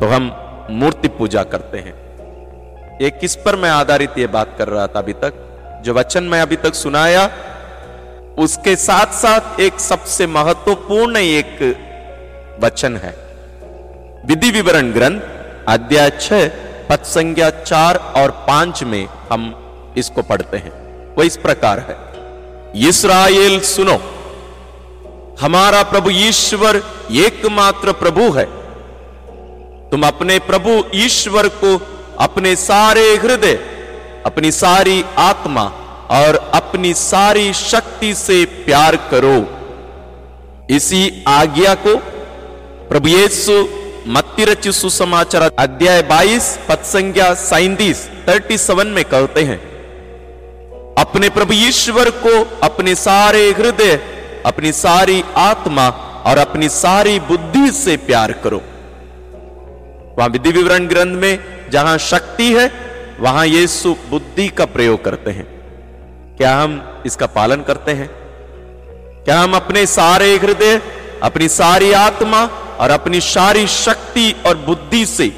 तो 0.00 0.08
हम 0.08 0.30
मूर्ति 0.72 1.08
पूजा 1.18 1.42
करते 1.46 1.78
हैं। 1.78 1.94
ये 3.00 3.10
किस 3.12 3.36
पर 3.36 3.56
मैं 3.56 3.70
आधारित 3.72 4.18
ये 4.18 4.26
बात 4.28 4.54
कर 4.58 4.68
रहा 4.68 4.86
था 4.86 4.98
अभी 4.98 5.12
तक? 5.14 5.44
जो 5.84 5.94
वचन 5.94 6.24
मैं 6.24 6.40
अभी 6.42 6.56
तक 6.58 6.74
सुनाया 6.76 7.30
उसके 8.38 8.76
साथ 8.76 9.06
साथ 9.06 9.60
एक 9.60 9.80
सबसे 9.80 10.26
महत्वपूर्ण 10.26 11.16
एक 11.16 11.58
वचन 12.60 12.96
है। 12.96 13.14
विधि 14.26 14.50
विवरण 14.50 14.92
ग्रंथ, 14.92 15.20
अध्याय 15.68 16.10
छह, 16.10 16.46
पद 16.88 17.02
संज्ञा 17.04 17.50
चार 17.50 17.96
और 18.16 18.30
पाँच 18.48 18.82
में 18.82 19.08
हम 19.32 19.94
इसको 19.98 20.22
पढ़ते 20.22 20.56
हैं। 20.56 20.72
वो 21.14 21.22
इस 21.22 21.36
प्रकार 21.36 21.78
है। 21.78 21.96
इसराइल 22.88 23.60
सुनो, 23.60 23.98
हमारा 25.40 25.82
प्रभु 25.82 26.10
ईश्वर 26.10 26.82
एकमात्र 27.10 27.92
प्रभु 27.92 28.30
है। 28.30 28.44
तुम 29.90 30.06
अपने 30.06 30.38
प्रभु 30.38 30.82
ईश्वर 30.94 31.48
को 31.48 31.76
अपने 32.18 32.56
सारे 32.56 33.16
हृदय, 33.16 33.54
अपनी 34.26 34.50
सारी 34.52 35.04
आत्मा 35.18 35.64
और 36.10 36.36
अपनी 36.54 36.92
सारी 36.94 37.52
शक्ति 37.52 38.14
से 38.14 38.44
प्यार 38.66 38.96
करो। 39.10 39.36
इसी 40.70 41.24
आज्ञा 41.28 41.74
को 41.76 41.96
प्रभु 42.88 43.08
येसु 43.08 43.66
मत्ती 44.08 44.44
रचि 44.44 44.72
सुसमाचार 44.72 45.42
अध्याय 45.58 46.02
22 46.02 46.56
पद 46.68 46.82
संज्ञा 46.84 47.32
सैतीस 47.34 48.06
थर्टी 48.28 48.58
सेवन 48.58 48.86
में 48.86 49.04
कहते 49.04 49.42
हैं, 49.42 49.58
अपने 50.98 51.28
प्रभु 51.28 51.52
ईश्वर 51.52 52.10
को 52.10 52.60
अपने 52.62 52.94
सारे 52.94 53.50
हृदय, 53.50 53.94
अपनी 54.46 54.72
सारी 54.72 55.22
आत्मा 55.36 55.88
और 56.26 56.38
अपनी 56.38 56.68
सारी 56.68 57.18
बुद्धि 57.20 57.70
से 57.72 57.96
प्यार 57.96 58.32
करो। 58.44 58.62
वहाँ 60.18 60.28
विधि 60.28 60.50
विवरण 60.52 60.86
ग्रंथ 60.86 61.16
में 61.16 61.38
जहाँ 61.72 61.98
शक्ति 61.98 62.52
है, 62.54 62.70
वहाँ 63.20 63.46
यीशु 63.46 63.94
बुद्धि 64.10 64.48
का 64.48 64.64
प्रयोग 64.66 65.04
करते 65.04 65.30
हैं। 65.30 65.57
क्या 66.38 66.54
हम 66.56 67.02
इसका 67.06 67.26
पालन 67.26 67.62
करते 67.62 67.92
हैं? 67.92 68.08
क्या 69.24 69.38
हम 69.40 69.54
अपने 69.54 69.84
सारे 69.86 70.36
हृदय, 70.36 70.80
अपनी 71.22 71.48
सारी 71.48 71.92
आत्मा 71.92 72.42
और 72.80 72.90
अपनी 72.90 73.20
सारी 73.20 73.66
शक्ति 73.66 74.34
और 74.46 74.56
बुद्धि 74.56 75.04
से 75.06 75.32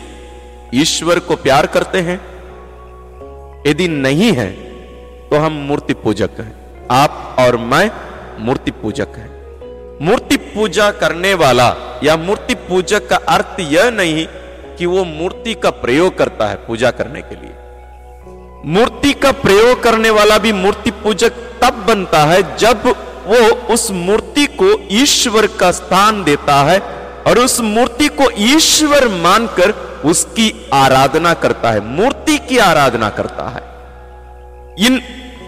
ईश्वर 0.74 1.18
को 1.18 1.36
प्यार 1.36 1.66
करते 1.66 2.00
हैं? 2.00 2.18
यदि 3.66 3.88
नहीं 3.88 4.32
है 4.32 4.50
तो 5.30 5.38
हम 5.38 5.52
मूर्ति 5.62 5.94
पूजक 5.94 6.30
हैं। 6.38 6.52
आप 6.90 7.36
और 7.38 7.56
मैं 7.56 7.90
मूर्ति 8.38 8.70
पूजक 8.70 9.16
हैं। 9.16 9.28
मूर्ति 10.02 10.36
पूजा 10.36 10.90
करने 10.90 11.32
वाला 11.34 11.74
या 12.04 12.16
मूर्ति 12.16 12.54
पूजक 12.68 13.08
का 13.08 13.16
अर्थ 13.28 13.60
यह 13.60 13.90
नहीं 13.90 14.26
कि 14.76 14.86
वो 14.86 15.04
मूर्ति 15.04 15.54
का 15.54 15.70
प्रयोग 15.70 16.16
करता 16.18 16.46
है 16.46 16.54
पूजा 16.66 16.90
करने 16.90 17.22
के 17.22 17.34
लिए। 17.34 17.54
मूर्ति 18.66 19.12
का 19.12 19.32
प्रयोग 19.32 19.82
करने 19.82 20.10
वाला 20.10 20.38
भी 20.38 20.52
मूर्ति 20.52 20.90
पूजक 20.90 21.32
तब 21.62 21.84
बनता 21.88 22.24
है 22.24 22.56
जब 22.56 22.82
वो 23.26 23.38
उस 23.74 23.90
मूर्ति 23.90 24.46
को 24.46 24.88
ईश्वर 24.92 25.46
का 25.46 25.70
स्थान 25.70 26.24
देता 26.24 26.62
है 26.64 26.78
और 27.26 27.38
उस 27.38 27.60
मूर्ति 27.60 28.08
को 28.08 28.30
ईश्वर 28.38 29.08
मानकर 29.08 29.70
उसकी 30.04 30.68
आराधना 30.72 31.34
करता 31.34 31.70
है, 31.70 31.80
मूर्ति 31.80 32.38
की 32.38 32.58
आराधना 32.58 33.08
करता 33.10 33.48
है। 33.48 33.62
इन 34.86 35.00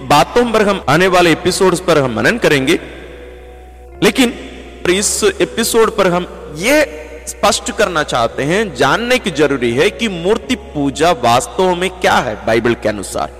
बातों 0.08 0.44
पर 0.52 0.68
हम 0.68 0.84
आने 0.88 1.06
वाले 1.06 1.32
एपिसोड्स 1.32 1.80
पर 1.80 1.98
हम 1.98 2.16
मनन 2.16 2.38
करेंगे, 2.38 2.78
लेकिन 4.02 4.34
इस 4.90 5.24
एपिसोड 5.40 5.96
पर 5.96 6.06
हम 6.06 6.26
ये 6.56 6.80
स्पष्ट 7.28 7.70
करना 7.70 8.02
चाहते 8.02 8.42
हैं, 8.42 8.74
जानने 8.74 9.18
की 9.18 9.30
ज़रूरी 9.30 9.72
है 9.72 9.90
कि 9.90 10.08
मूर्ति 10.08 10.54
पूजा 10.54 11.12
वास्तव 11.12 11.74
में 11.74 11.90
क्या 11.90 12.14
है 12.14 12.46
बाइबल 12.46 12.74
के 12.74 12.88
अनुसार। 12.88 13.30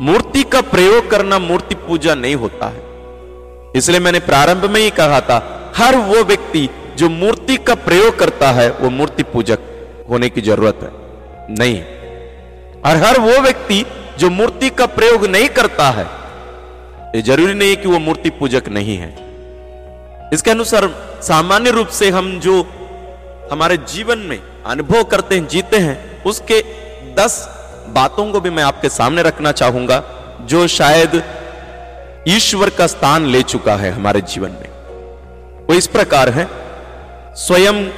मूर्ति 0.00 0.42
का 0.42 0.60
प्रयोग 0.60 1.10
करना 1.10 1.38
मूर्ति 1.38 1.74
पूजा 1.74 2.14
नहीं 2.14 2.34
होता 2.34 2.66
है। 2.66 2.82
इसलिए 3.76 4.00
मैंने 4.00 4.18
प्रारंभ 4.20 4.70
में 4.70 4.80
ही 4.80 4.90
कहा 4.90 5.20
था, 5.20 5.72
हर 5.76 5.96
वो 5.96 6.22
व्यक्ति 6.24 6.68
जो 6.96 7.08
मूर्ति 7.08 7.56
का 7.56 7.74
प्रयोग 7.74 8.18
करता 8.18 8.50
है, 8.52 8.70
वो 8.70 8.90
मूर्ति 8.90 9.22
पूजक 9.22 9.58
होने 10.10 10.28
की 10.28 10.40
ज़रूरत 10.40 10.78
है। 10.82 10.90
नहीं। 11.58 11.82
और 12.82 12.96
हर 12.96 13.20
वो 13.20 13.40
व्यक्ति 13.40 13.86
जो 14.18 14.30
मूर्ति 14.30 14.70
का 14.70 14.86
प्रयोग 14.86 15.26
नहीं 15.26 15.48
करता 15.48 15.90
है, 15.90 16.06
ये 17.16 17.22
ज़रूरी 17.22 17.54
नहीं 17.54 17.70
है 17.70 17.76
कि 17.76 17.88
वो 17.88 17.98
मूर्ति 17.98 18.30
पूजक 18.30 18.68
नहीं 18.68 18.96
है। 18.96 19.32
इसके 20.32 20.50
अनुसार 20.50 20.90
सामान्य 21.22 21.70
रूप 21.70 21.88
से 21.88 22.10
हम 22.10 22.40
जो 22.40 22.62
हमारे 23.50 23.76
जीवन 23.76 24.18
में 24.18 24.40
अनुभव 24.66 25.04
करते 25.04 25.34
हैं, 25.34 25.48
जीते 25.48 25.76
हैं, 25.76 26.24
उसके 26.24 26.62
दस 27.14 27.48
बातों 27.88 28.32
को 28.32 28.40
भी 28.40 28.50
मैं 28.50 28.62
आपके 28.62 28.88
सामने 28.88 29.22
रखना 29.22 29.52
चाहूँगा, 29.52 30.02
जो 30.40 30.66
शायद 30.66 31.22
ईश्वर 32.28 32.70
का 32.70 32.86
स्थान 32.86 33.26
ले 33.26 33.42
चुका 33.42 33.76
है 33.76 33.90
हमारे 33.90 34.20
जीवन 34.20 34.50
में। 34.50 34.68
वो 35.66 35.74
इस 35.74 35.86
प्रकार 35.86 36.28
है, 36.28 36.48
स्वयं 37.34 37.90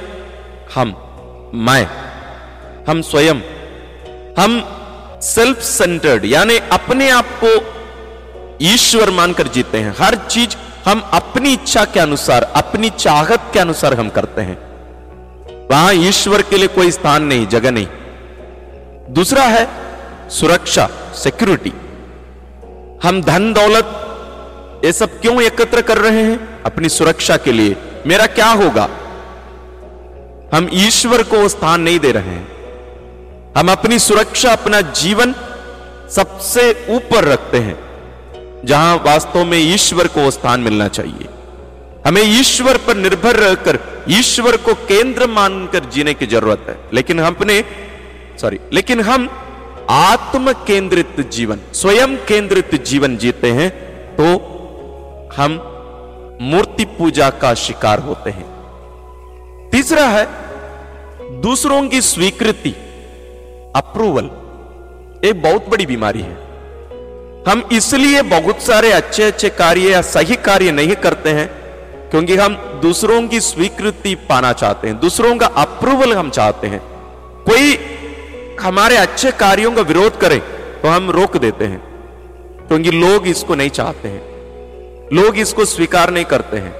हम, 0.75 0.95
मैं, 1.53 1.87
हम 2.89 3.01
स्वयं, 3.01 3.41
हम 4.39 4.71
सेल्फ 5.21 5.61
सेंटर्ड 5.61 6.25
यानी 6.25 6.57
अपने 6.57 7.09
आप 7.09 7.25
को 7.43 7.75
ईश्वर 8.61 9.09
मानकर 9.09 9.47
जीते 9.47 9.77
हैं। 9.77 9.95
हर 9.99 10.15
चीज़ 10.15 10.55
हम 10.85 10.99
अपनी 11.13 11.53
इच्छा 11.53 11.85
के 11.85 11.99
अनुसार, 11.99 12.43
अपनी 12.43 12.89
चाहत 12.89 13.49
के 13.53 13.59
अनुसार 13.59 13.93
हम 13.93 14.09
करते 14.09 14.41
हैं। 14.41 14.74
वहाँ 15.75 15.93
ईश्वर 15.93 16.41
के 16.41 16.57
लिए 16.57 16.67
कोई 16.67 16.91
स्थान 16.91 17.23
नहीं, 17.23 17.47
जगह 17.47 17.71
नहीं। 17.71 17.87
दूसरा 19.09 19.43
है 19.43 19.67
सुरक्षा 20.29 20.89
सिक्योरिटी 21.15 21.73
हम 23.03 23.21
धन, 23.21 23.53
दौलत, 23.53 23.85
ये 24.85 24.93
सब 24.93 25.19
क्यों 25.21 25.41
एकत्र 25.41 25.81
कर 25.81 25.97
रहे 25.97 26.23
हैं? 26.23 26.63
अपनी 26.63 26.89
सुरक्षा 26.89 27.37
के 27.37 27.51
लिए। 27.51 27.75
मेरा 28.07 28.25
क्या 28.25 28.47
होगा? 28.47 28.89
हम 30.53 30.69
ईश्वर 30.73 31.23
को 31.23 31.47
स्थान 31.49 31.81
नहीं 31.81 31.99
दे 31.99 32.11
रहे 32.11 32.23
हैं। 32.23 32.47
हम 33.57 33.71
अपनी 33.71 33.99
सुरक्षा, 33.99 34.51
अपना 34.51 34.81
जीवन 34.81 35.35
सबसे 36.11 36.85
ऊपर 36.89 37.23
रखते 37.23 37.57
हैं, 37.57 37.77
जहाँ 38.65 38.95
वास्तव 38.97 39.43
में 39.45 39.57
ईश्वर 39.57 40.07
को 40.07 40.31
स्थान 40.31 40.59
मिलना 40.59 40.87
चाहिए। 40.87 41.34
हमें 42.05 42.21
ईश्वर 42.21 42.77
पर 42.77 42.95
निर्भर 42.95 43.35
रहकर 43.35 43.79
ईश्वर 44.09 44.55
को 44.57 44.73
केंद्र 44.87 45.27
मानकर 45.27 45.85
जीने 45.85 46.13
की 46.13 46.25
ज़रूरत 46.27 46.65
है। 46.69 46.77
लेकिन 46.93 47.19
हम 47.19 47.35
अपने 47.35 47.63
सॉरी 48.41 48.59
लेकिन 48.73 49.01
हम 49.01 49.27
आत्म 49.89 50.53
केंद्रित 50.67 51.19
जीवन, 51.29 51.59
स्वयं 51.73 52.15
केंद्रित 52.17 52.75
जीवन 52.83 53.17
जीते 53.17 53.51
हैं 53.51 53.69
तो 54.15 54.27
हम 55.37 55.59
मूर्ति 56.41 56.85
पूजा 56.97 57.29
का 57.29 57.53
शिकार 57.53 57.99
होते 57.99 58.29
हैं। 58.29 58.45
तीसरा 59.71 60.05
है, 60.07 60.27
दूसरों 61.41 61.81
की 61.89 62.01
स्वीकृति 62.03 62.75
अप्रूवल 63.75 64.25
एक 65.27 65.41
बहुत 65.41 65.69
बड़ी 65.69 65.85
बीमारी 65.85 66.21
है। 66.21 66.37
हम 67.47 67.67
इसलिए 67.71 68.21
बहुत 68.29 68.61
सारे 68.61 68.91
अच्छे 68.91 69.23
अच्छे 69.23 69.49
कार्य 69.49 69.91
या 69.91 70.01
सही 70.01 70.35
कार्य 70.45 70.71
नहीं 70.71 70.95
करते 70.95 71.29
हैं 71.29 71.49
क्योंकि 72.11 72.35
हम 72.35 72.55
दूसरों 72.55 73.27
की 73.27 73.41
स्वीकृति 73.41 74.15
पाना 74.15 74.53
चाहते 74.53 74.87
हैं, 74.87 74.99
दूसरों 74.99 75.37
का 75.37 75.45
अप्रूवल 75.45 76.13
हम 76.13 76.29
चाहते 76.29 76.67
हैं। 76.67 76.81
कोई 77.43 77.79
हमारे 78.61 78.97
अच्छे 78.97 79.31
कार्यों 79.31 79.71
का 79.71 79.81
विरोध 79.81 80.19
करे 80.19 80.37
तो 80.81 80.87
हम 80.87 81.11
रोक 81.11 81.37
देते 81.37 81.65
हैं। 81.65 81.95
क्योंकि 82.67 82.91
लोग 82.91 83.27
इसको 83.27 83.55
नहीं 83.55 83.69
चाहते 83.69 84.09
हैं। 84.09 84.21
लोग 85.13 85.37
इसको 85.37 85.65
स्वीकार 85.65 86.09
नहीं 86.09 86.25
करते 86.25 86.57
हैं। 86.57 86.73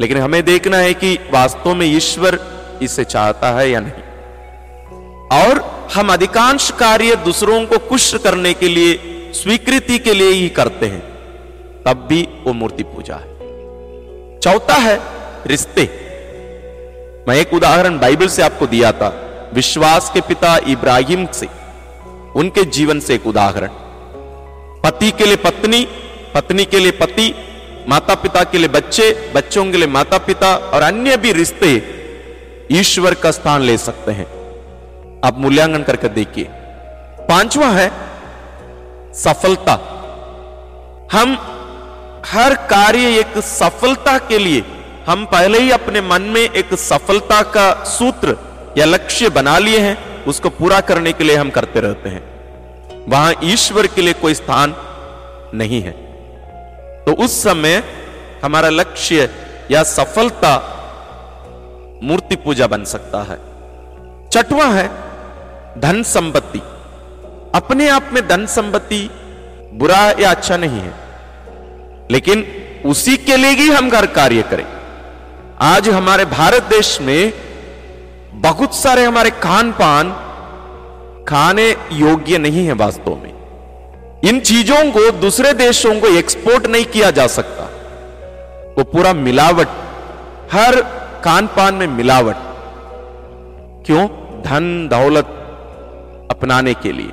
लेकिन 0.00 0.18
हमें 0.18 0.42
देखना 0.42 0.76
है 0.76 0.94
कि 0.94 1.14
वास्तव 1.14 1.74
में 1.74 1.86
ईश्वर 1.86 2.40
इसे 2.82 3.04
चाहता 3.04 3.50
है 3.50 3.70
या 3.70 3.80
नहीं। 3.80 3.92
और 5.42 5.88
हम 5.94 6.12
अधिकांश 6.12 6.70
कार्य 6.70 7.16
दूसरों 7.16 7.66
को 7.66 7.78
खुश 7.78 8.14
करने 8.14 8.54
के 8.54 8.68
लिए, 8.68 9.00
स्वीकृति 9.34 9.98
के 9.98 10.14
लिए 10.14 10.30
ही 10.30 10.48
करते 10.48 10.86
हैं। 10.86 11.02
तब 11.86 12.06
भी 12.08 12.28
वो 12.46 12.52
मूर्ति 12.52 12.82
पूजा 12.82 13.14
है। 13.14 13.35
चौथा 14.46 14.74
है 14.74 15.00
रिश्ते। 15.46 15.82
मैं 17.28 17.36
एक 17.36 17.54
उदाहरण 17.54 17.98
बाइबल 17.98 18.28
से 18.28 18.42
आपको 18.42 18.66
दिया 18.66 18.92
था, 18.92 19.08
विश्वास 19.54 20.10
के 20.14 20.20
पिता 20.20 20.58
इब्राहिम 20.68 21.26
से, 21.26 21.46
उनके 22.36 22.64
जीवन 22.64 23.00
से 23.00 23.14
एक 23.14 23.26
उदाहरण। 23.26 23.68
पति 24.82 25.10
के 25.10 25.26
लिए 25.26 25.36
पत्नी 25.36 25.88
पत्नी 26.34 26.64
के 26.64 26.78
लिए 26.78 26.90
पति 26.90 27.34
माता 27.88 28.14
पिता 28.14 28.44
के 28.44 28.58
लिए 28.58 28.68
बच्चे, 28.68 29.32
बच्चों 29.34 29.64
के 29.64 29.76
लिए 29.76 29.86
माता 29.86 30.18
पिता 30.18 30.56
और 30.56 30.82
अन्य 30.82 31.16
भी 31.16 31.32
रिश्ते 31.32 31.82
ईश्वर 32.72 33.14
का 33.14 33.30
स्थान 33.30 33.60
ले 33.60 33.78
सकते 33.78 34.12
हैं। 34.12 34.26
आप 35.24 35.38
मूल्यांकन 35.38 35.82
करके 35.82 36.08
देखिए। 36.08 36.44
पांचवा 37.28 37.66
है 37.66 37.90
सफलता। 39.14 39.72
हम 41.12 41.52
हर 42.32 42.54
कार्य 42.54 43.18
एक 43.18 43.38
सफलता 43.38 44.18
के 44.18 44.38
लिए, 44.38 44.64
हम 45.08 45.24
पहले 45.24 45.58
ही 45.58 45.70
अपने 45.70 46.00
मन 46.00 46.22
में 46.22 46.40
एक 46.40 46.74
सफलता 46.74 47.42
का 47.42 47.84
सूत्र 47.84 48.36
या 48.78 48.84
लक्ष्य 48.84 49.28
बना 49.28 49.58
लिए 49.58 49.78
हैं, 49.78 50.24
उसको 50.24 50.48
पूरा 50.48 50.80
करने 50.80 51.12
के 51.12 51.24
लिए 51.24 51.36
हम 51.36 51.50
करते 51.50 51.80
रहते 51.80 52.08
हैं। 52.08 52.24
वहाँ 53.08 53.34
ईश्वर 53.44 53.86
के 53.86 54.02
लिए 54.02 54.12
कोई 54.12 54.34
स्थान 54.34 54.74
नहीं 55.54 55.82
है। 55.82 55.90
तो 57.04 57.12
उस 57.12 57.42
समय 57.42 57.82
हमारा 58.44 58.68
लक्ष्य 58.68 59.30
या 59.70 59.82
सफलता 59.82 60.72
मूर्ति 62.02 62.36
पूजा 62.36 62.66
बन 62.66 62.84
सकता 62.84 63.18
है। 63.18 63.38
चटवा 64.28 64.64
है, 64.64 64.88
धन 65.80 66.02
संपत्ति। 66.02 66.58
अपने 67.54 67.88
आप 67.88 68.10
में 68.12 68.28
धन 68.28 68.46
संपत्ति 68.46 69.10
बुरा 69.72 70.14
या 70.20 70.30
अच्छा 70.30 70.56
नहीं 70.56 70.80
है। 70.80 71.05
लेकिन 72.10 72.46
उसी 72.86 73.16
के 73.16 73.36
लिए 73.36 73.50
ही 73.50 73.70
हम 73.70 73.90
घर 73.90 74.06
कार्य 74.06 74.42
करें। 74.42 74.66
आज 75.60 75.88
हमारे 75.88 76.24
भारत 76.24 76.62
देश 76.62 77.00
में 77.00 77.32
बहुत 78.32 78.74
सारे 78.74 79.04
हमारे 79.04 79.30
खान 79.30 79.72
पान 79.72 80.10
खाने 81.24 81.76
योग्य 81.92 82.38
नहीं 82.38 82.66
है 82.66 82.72
वास्तव 82.72 83.14
में। 83.14 83.36
इन 84.24 84.40
चीज़ों 84.40 84.92
को 84.92 85.10
दूसरे 85.10 85.52
देशों 85.52 86.00
को 86.00 86.06
एक्सपोर्ट 86.06 86.66
नहीं 86.66 86.84
किया 86.84 87.10
जा 87.10 87.26
सकता। 87.26 87.62
वो 88.78 88.84
पूरा 88.84 89.12
मिलावट, 89.12 89.68
हर 90.52 90.82
खान 91.24 91.46
पान 91.46 91.74
में 91.74 91.86
मिलावट। 91.86 92.36
क्यों? 93.86 94.06
धन 94.42 94.88
दौलत 94.88 95.24
अपनाने 96.30 96.74
के 96.74 96.92
लिए। 96.92 97.10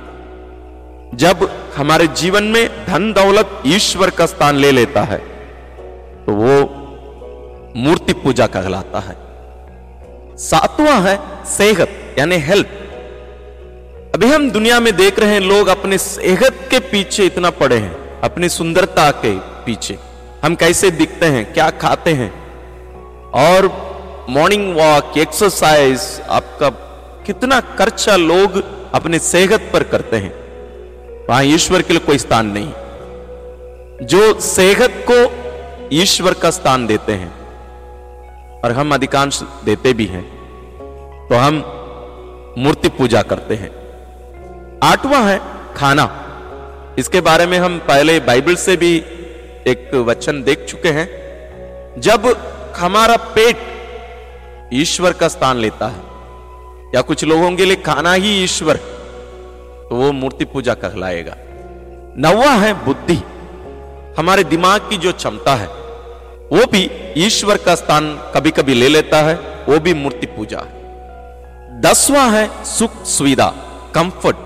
जब 1.14 1.63
हमारे 1.76 2.06
जीवन 2.06 2.44
में 2.44 2.86
धन 2.86 3.12
दौलत 3.12 3.62
ईश्वर 3.66 4.10
का 4.10 4.26
स्थान 4.26 4.56
ले 4.56 4.70
लेता 4.72 5.02
है 5.02 5.18
तो 6.26 6.32
वो 6.32 6.56
मूर्ति 7.76 8.12
पूजा 8.12 8.46
कहलाता 8.46 9.00
है। 9.00 9.16
सातवां 10.38 11.00
है 11.02 11.18
सेहत, 11.46 11.88
यानी 12.18 12.36
हेल्थ 12.40 12.66
अभी 14.14 14.26
हम 14.26 14.50
दुनिया 14.50 14.78
में 14.80 14.94
देख 14.96 15.18
रहे 15.18 15.32
हैं, 15.32 15.40
लोग 15.40 15.68
अपने 15.68 15.98
सेहत 15.98 16.58
के 16.70 16.78
पीछे 16.80 17.24
इतना 17.26 17.50
पड़े 17.52 17.76
हैं, 17.76 18.20
अपनी 18.20 18.48
सुंदरता 18.48 19.10
के 19.24 19.34
पीछे। 19.66 19.98
हम 20.44 20.54
कैसे 20.54 20.90
दिखते 20.90 21.26
हैं, 21.26 21.52
क्या 21.52 21.68
खाते 21.70 22.12
हैं? 22.12 22.30
और 23.36 23.68
मॉर्निंग 24.30 24.74
वॉक 24.76 25.18
एक्सरसाइज 25.18 26.00
आपका 26.30 26.68
कितना 27.26 27.60
खर्चा 27.78 28.16
लोग 28.16 28.62
अपने 28.94 29.18
सेहत 29.18 29.70
पर 29.72 29.82
करते 29.82 30.16
हैं। 30.16 30.32
वहाँ 31.28 31.42
ईश्वर 31.44 31.82
के 31.82 31.92
लिए 31.92 32.06
कोई 32.06 32.18
स्थान 32.18 32.46
नहीं। 32.48 34.06
जो 34.06 34.40
सेहत 34.40 35.04
को 35.10 35.18
ईश्वर 35.92 36.34
का 36.34 36.50
स्थान 36.50 36.86
देते 36.86 37.12
हैं, 37.12 37.32
और 38.60 38.72
हम 38.72 38.94
अधिकांश 38.94 39.42
देते 39.64 39.92
भी 39.92 40.06
हैं 40.06 40.24
तो 41.28 41.34
हम 41.36 41.54
मूर्ति 42.58 42.88
पूजा 42.88 43.22
करते 43.22 43.54
हैं। 43.54 43.70
आठवां 44.82 45.22
है 45.28 45.38
खाना। 45.76 46.06
इसके 46.98 47.20
बारे 47.20 47.46
में 47.46 47.58
हम 47.58 47.78
पहले 47.78 48.18
बाइबल 48.20 48.54
से 48.56 48.76
भी 48.76 48.96
एक 49.66 49.94
वचन 50.06 50.42
देख 50.42 50.64
चुके 50.64 50.88
हैं। 50.88 51.08
जब 52.00 52.26
हमारा 52.76 53.16
पेट 53.34 54.70
ईश्वर 54.74 55.12
का 55.12 55.28
स्थान 55.28 55.56
लेता 55.56 55.86
है, 55.86 56.02
या 56.94 57.00
कुछ 57.00 57.24
लोगों 57.24 57.50
के 57.52 57.64
लिए 57.64 57.76
खाना 57.76 58.12
ही 58.14 58.42
ईश्वर 58.44 58.80
तो 59.84 59.96
वो 59.96 60.10
मूर्ति 60.12 60.44
पूजा 60.44 60.74
कहलाएगा। 60.74 61.36
नवा 62.18 62.50
है 62.56 62.72
बुद्धि। 62.84 63.20
हमारे 64.18 64.44
दिमाग 64.44 64.88
की 64.90 64.96
जो 64.96 65.12
क्षमता 65.12 65.54
है, 65.54 65.66
वो 66.52 66.66
भी 66.72 66.82
ईश्वर 67.16 67.56
का 67.56 67.74
स्थान 67.74 68.14
कभी 68.34 68.50
कभी 68.50 68.74
ले 68.74 68.88
लेता 68.88 69.22
है, 69.22 69.34
वो 69.68 69.78
भी 69.78 69.94
मूर्ति 69.94 70.26
पूजा 70.26 70.58
है। 70.60 71.80
दसवां 71.80 72.30
है 72.32 72.48
सुख 72.64 73.04
सुविधा 73.06 73.46
कंफर्ट 73.94 74.36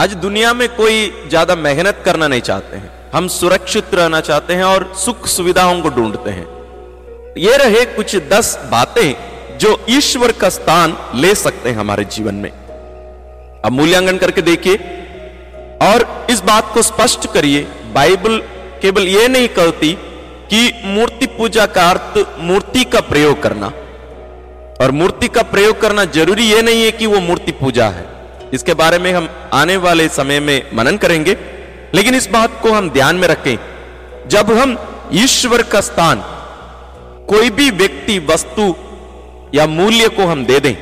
आज 0.00 0.14
दुनिया 0.16 0.52
में 0.54 0.68
कोई 0.68 1.10
ज़्यादा 1.28 1.54
मेहनत 1.56 2.02
करना 2.04 2.28
नहीं 2.28 2.40
चाहते 2.40 2.76
हैं। 2.76 2.90
हम 3.14 3.28
सुरक्षित 3.28 3.94
रहना 3.94 4.20
चाहते 4.20 4.54
हैं 4.54 4.64
और 4.64 4.92
सुख 4.96 5.26
सुविधाओं 5.26 5.80
को 5.82 5.90
ढूंढते 5.90 6.30
हैं। 6.30 6.46
ये 7.38 7.56
रहे 7.56 7.84
कुछ 7.86 8.16
दस 8.30 8.58
बातें 8.70 9.58
जो 9.58 9.78
ईश्वर 9.90 10.32
का 10.32 10.48
स्थान 10.48 10.96
ले 11.14 11.34
सकते 11.34 11.68
हैं 11.68 11.76
हमारे 11.76 12.04
जीवन 12.06 12.34
में। 12.34 12.50
अब 13.64 13.72
मूल्यांकन 13.72 14.16
करके 14.16 14.42
देखिए। 14.42 14.76
और 15.82 16.26
इस 16.30 16.40
बात 16.40 16.74
को 16.74 16.82
स्पष्ट 16.82 17.32
करिए, 17.32 17.66
बाइबल 17.94 18.38
केवल 18.82 19.08
यह 19.08 19.28
नहीं 19.28 19.48
कहती 19.48 19.92
कि 20.52 20.82
मूर्ति 20.84 21.26
पूजा 21.26 21.66
का 21.66 21.90
अर्थ 21.90 22.26
मूर्ति 22.38 22.84
का 22.84 23.00
प्रयोग 23.00 23.42
करना। 23.42 23.72
और 24.80 24.90
मूर्ति 24.90 25.28
का 25.28 25.42
प्रयोग 25.42 25.80
करना 25.80 26.04
ज़रूरी 26.04 26.44
यह 26.44 26.62
नहीं 26.62 26.84
है 26.84 26.90
कि 26.90 27.06
वो 27.06 27.20
मूर्ति 27.20 27.52
पूजा 27.52 27.88
है। 27.88 28.06
इसके 28.52 28.74
बारे 28.74 28.98
में 28.98 29.12
हम 29.12 29.28
आने 29.52 29.76
वाले 29.76 30.08
समय 30.08 30.40
में 30.40 30.70
मनन 30.74 30.96
करेंगे। 30.96 31.36
लेकिन 31.94 32.14
इस 32.14 32.28
बात 32.30 32.60
को 32.62 32.72
हम 32.72 32.90
ध्यान 32.90 33.16
में 33.16 33.28
रखें, 33.28 33.56
जब 34.28 34.52
हम 34.52 34.78
ईश्वर 35.12 35.62
का 35.62 35.80
स्थान, 35.80 36.22
कोई 37.26 37.50
भी 37.50 37.70
व्यक्ति, 37.70 38.18
वस्तु 38.18 38.74
या 39.54 39.66
मूल्य 39.66 40.08
को 40.08 40.22
हम 40.22 40.44
दे 40.44 40.60
दें, 40.60 40.74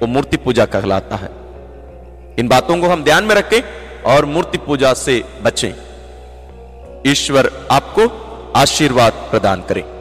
वो 0.00 0.06
मूर्ति 0.06 0.36
पूजा 0.36 0.64
कहलाता 0.64 1.16
है। 1.16 1.37
इन 2.38 2.48
बातों 2.48 2.78
को 2.78 2.86
हम 2.86 3.04
ध्यान 3.04 3.24
में 3.24 3.34
रखें 3.34 3.60
और 4.02 4.24
मूर्ति 4.24 4.58
पूजा 4.58 4.94
से 4.94 5.24
बचें। 5.42 5.72
ईश्वर 7.06 7.68
आपको 7.70 8.08
आशीर्वाद 8.56 9.12
प्रदान 9.12 9.62
करें। 9.62 9.97